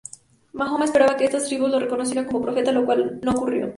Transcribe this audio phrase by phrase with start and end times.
[0.53, 3.69] Mahoma esperaba que estas tribus lo reconocieran como profeta, lo cual no ocurrió.